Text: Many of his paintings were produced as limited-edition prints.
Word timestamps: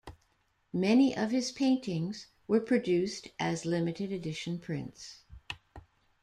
Many 0.73 1.15
of 1.15 1.29
his 1.29 1.51
paintings 1.51 2.25
were 2.47 2.59
produced 2.59 3.27
as 3.39 3.67
limited-edition 3.67 4.57
prints. 4.57 5.21